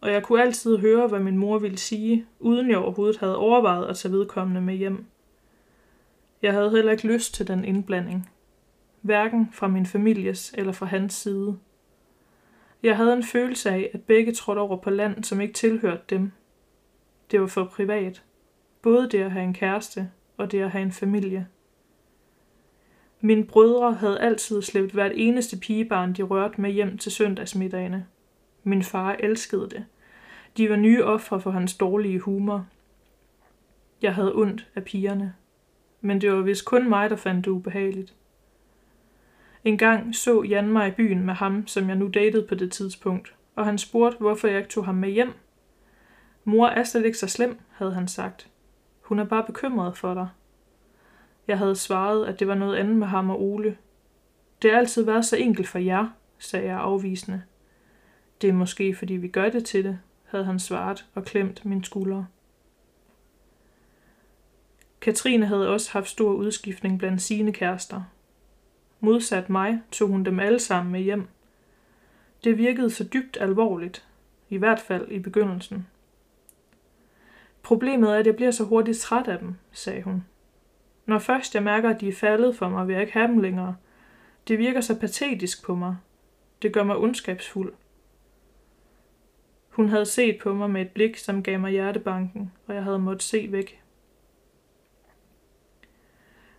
og 0.00 0.12
jeg 0.12 0.22
kunne 0.22 0.42
altid 0.42 0.78
høre, 0.78 1.06
hvad 1.06 1.20
min 1.20 1.38
mor 1.38 1.58
ville 1.58 1.78
sige, 1.78 2.26
uden 2.40 2.70
jeg 2.70 2.78
overhovedet 2.78 3.16
havde 3.16 3.36
overvejet 3.36 3.86
at 3.86 3.96
tage 3.96 4.12
vedkommende 4.12 4.60
med 4.60 4.74
hjem. 4.74 5.04
Jeg 6.42 6.52
havde 6.52 6.70
heller 6.70 6.92
ikke 6.92 7.06
lyst 7.06 7.34
til 7.34 7.48
den 7.48 7.64
indblanding. 7.64 8.30
Hverken 9.00 9.48
fra 9.52 9.68
min 9.68 9.86
families 9.86 10.54
eller 10.58 10.72
fra 10.72 10.86
hans 10.86 11.14
side. 11.14 11.58
Jeg 12.84 12.96
havde 12.96 13.12
en 13.12 13.22
følelse 13.22 13.70
af, 13.70 13.90
at 13.94 14.02
begge 14.02 14.32
trådte 14.32 14.60
over 14.60 14.76
på 14.76 14.90
land, 14.90 15.24
som 15.24 15.40
ikke 15.40 15.54
tilhørte 15.54 16.02
dem. 16.10 16.32
Det 17.30 17.40
var 17.40 17.46
for 17.46 17.64
privat. 17.64 18.22
Både 18.82 19.08
det 19.10 19.22
at 19.22 19.30
have 19.30 19.44
en 19.44 19.54
kæreste 19.54 20.10
og 20.36 20.52
det 20.52 20.60
at 20.60 20.70
have 20.70 20.82
en 20.82 20.92
familie. 20.92 21.48
Mine 23.20 23.44
brødre 23.44 23.92
havde 23.92 24.20
altid 24.20 24.62
slæbt 24.62 24.92
hvert 24.92 25.12
eneste 25.14 25.58
pigebarn, 25.58 26.12
de 26.12 26.22
rørte 26.22 26.60
med 26.60 26.70
hjem 26.70 26.98
til 26.98 27.12
søndagsmiddagene. 27.12 28.06
Min 28.62 28.82
far 28.82 29.16
elskede 29.20 29.70
det. 29.70 29.84
De 30.56 30.70
var 30.70 30.76
nye 30.76 31.04
ofre 31.04 31.40
for 31.40 31.50
hans 31.50 31.76
dårlige 31.76 32.18
humor. 32.18 32.66
Jeg 34.02 34.14
havde 34.14 34.34
ondt 34.34 34.68
af 34.74 34.84
pigerne. 34.84 35.34
Men 36.00 36.20
det 36.20 36.32
var 36.32 36.40
vist 36.40 36.64
kun 36.64 36.88
mig, 36.88 37.10
der 37.10 37.16
fandt 37.16 37.44
det 37.44 37.50
ubehageligt. 37.50 38.14
En 39.64 39.78
gang 39.78 40.14
så 40.14 40.42
Jan 40.42 40.68
mig 40.68 40.88
i 40.88 40.90
byen 40.90 41.26
med 41.26 41.34
ham, 41.34 41.66
som 41.66 41.88
jeg 41.88 41.96
nu 41.96 42.08
datede 42.08 42.46
på 42.46 42.54
det 42.54 42.72
tidspunkt, 42.72 43.34
og 43.56 43.64
han 43.64 43.78
spurgte, 43.78 44.18
hvorfor 44.18 44.48
jeg 44.48 44.58
ikke 44.58 44.70
tog 44.70 44.84
ham 44.84 44.94
med 44.94 45.10
hjem. 45.10 45.32
Mor 46.44 46.66
er 46.66 46.84
slet 46.84 47.04
ikke 47.04 47.18
så 47.18 47.26
slem, 47.26 47.58
havde 47.70 47.94
han 47.94 48.08
sagt. 48.08 48.50
Hun 49.00 49.18
er 49.18 49.24
bare 49.24 49.44
bekymret 49.44 49.96
for 49.96 50.14
dig. 50.14 50.28
Jeg 51.48 51.58
havde 51.58 51.76
svaret, 51.76 52.26
at 52.26 52.40
det 52.40 52.48
var 52.48 52.54
noget 52.54 52.76
andet 52.76 52.96
med 52.96 53.06
ham 53.06 53.30
og 53.30 53.42
Ole. 53.42 53.76
Det 54.62 54.70
har 54.70 54.78
altid 54.78 55.04
været 55.04 55.24
så 55.24 55.36
enkelt 55.36 55.68
for 55.68 55.78
jer, 55.78 56.06
sagde 56.38 56.66
jeg 56.66 56.78
afvisende. 56.78 57.42
Det 58.40 58.48
er 58.48 58.54
måske, 58.54 58.94
fordi 58.94 59.14
vi 59.14 59.28
gør 59.28 59.48
det 59.48 59.64
til 59.64 59.84
det, 59.84 59.98
havde 60.24 60.44
han 60.44 60.58
svaret 60.58 61.06
og 61.14 61.24
klemt 61.24 61.64
min 61.64 61.84
skulder. 61.84 62.24
Katrine 65.00 65.46
havde 65.46 65.68
også 65.68 65.92
haft 65.92 66.08
stor 66.08 66.32
udskiftning 66.32 66.98
blandt 66.98 67.22
sine 67.22 67.52
kærester. 67.52 68.02
Modsat 69.04 69.50
mig 69.50 69.82
tog 69.90 70.08
hun 70.08 70.24
dem 70.24 70.40
alle 70.40 70.58
sammen 70.58 70.92
med 70.92 71.00
hjem. 71.00 71.28
Det 72.44 72.58
virkede 72.58 72.90
så 72.90 73.04
dybt 73.04 73.36
alvorligt, 73.40 74.06
i 74.48 74.56
hvert 74.56 74.80
fald 74.80 75.10
i 75.10 75.18
begyndelsen. 75.18 75.86
Problemet 77.62 78.10
er, 78.10 78.14
at 78.14 78.26
jeg 78.26 78.36
bliver 78.36 78.50
så 78.50 78.64
hurtigt 78.64 78.98
træt 78.98 79.28
af 79.28 79.38
dem, 79.38 79.54
sagde 79.72 80.02
hun. 80.02 80.24
Når 81.06 81.18
først 81.18 81.54
jeg 81.54 81.62
mærker, 81.62 81.90
at 81.90 82.00
de 82.00 82.08
er 82.08 82.12
faldet 82.12 82.56
for 82.56 82.68
mig, 82.68 82.86
vil 82.86 82.92
jeg 82.92 83.02
ikke 83.02 83.12
have 83.12 83.28
dem 83.28 83.38
længere. 83.38 83.76
Det 84.48 84.58
virker 84.58 84.80
så 84.80 84.98
patetisk 85.00 85.64
på 85.64 85.74
mig. 85.74 85.96
Det 86.62 86.72
gør 86.72 86.82
mig 86.82 86.96
ondskabsfuld. 86.96 87.72
Hun 89.68 89.88
havde 89.88 90.06
set 90.06 90.38
på 90.42 90.54
mig 90.54 90.70
med 90.70 90.82
et 90.82 90.90
blik, 90.90 91.16
som 91.16 91.42
gav 91.42 91.60
mig 91.60 91.70
hjertebanken, 91.70 92.52
og 92.66 92.74
jeg 92.74 92.84
havde 92.84 92.98
måttet 92.98 93.22
se 93.22 93.52
væk. 93.52 93.83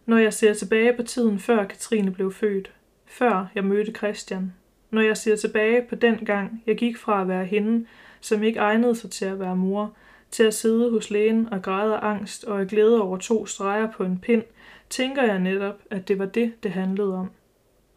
Når 0.05 0.17
jeg 0.17 0.33
ser 0.33 0.53
tilbage 0.53 0.93
på 0.93 1.03
tiden 1.03 1.39
før 1.39 1.65
Katrine 1.65 2.11
blev 2.11 2.33
født, 2.33 2.71
før 3.05 3.47
jeg 3.55 3.63
mødte 3.63 3.91
Christian, 3.91 4.53
når 4.89 5.01
jeg 5.01 5.17
ser 5.17 5.35
tilbage 5.35 5.85
på 5.89 5.95
den 5.95 6.15
gang, 6.17 6.63
jeg 6.67 6.77
gik 6.77 6.97
fra 6.97 7.21
at 7.21 7.27
være 7.27 7.45
hende, 7.45 7.85
som 8.21 8.43
ikke 8.43 8.59
egnede 8.59 8.95
sig 8.95 9.11
til 9.11 9.25
at 9.25 9.39
være 9.39 9.55
mor, 9.55 9.93
til 10.31 10.43
at 10.43 10.53
sidde 10.53 10.91
hos 10.91 11.09
lægen 11.09 11.53
og 11.53 11.61
græde 11.61 11.95
af 11.95 12.07
angst 12.07 12.43
og 12.43 12.61
af 12.61 12.67
glæde 12.67 13.01
over 13.01 13.17
to 13.17 13.45
streger 13.45 13.91
på 13.91 14.03
en 14.03 14.19
pind, 14.19 14.43
tænker 14.89 15.23
jeg 15.23 15.39
netop, 15.39 15.79
at 15.89 16.07
det 16.07 16.19
var 16.19 16.25
det, 16.25 16.63
det 16.63 16.71
handlede 16.71 17.15
om. 17.15 17.31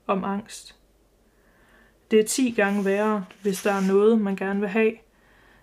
Om 0.07 0.25
angst. 0.25 0.77
Det 2.11 2.21
er 2.21 2.25
ti 2.25 2.51
gange 2.51 2.85
værre, 2.85 3.25
hvis 3.43 3.63
der 3.63 3.73
er 3.73 3.87
noget, 3.89 4.21
man 4.21 4.37
gerne 4.37 4.61
vil 4.61 4.69
have, 4.69 4.93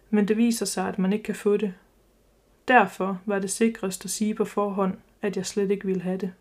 men 0.10 0.28
det 0.28 0.38
viser 0.38 0.66
sig, 0.66 0.88
at 0.88 1.00
man 1.00 1.14
ikke 1.14 1.24
kan 1.24 1.36
få 1.36 1.58
det. 1.58 1.74
Derfor 2.68 3.22
var 3.26 3.40
det 3.40 3.52
sikrest 3.52 4.06
at 4.06 4.12
sige 4.12 4.36
på 4.36 4.46
forhånd, 4.46 4.98
at 5.22 5.38
jeg 5.38 5.46
slet 5.46 5.72
ikke 5.72 5.86
ville 5.86 6.02
have 6.02 6.18
det. 6.18 6.34